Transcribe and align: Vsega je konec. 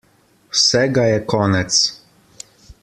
Vsega 0.51 1.03
je 1.11 1.19
konec. 1.33 1.77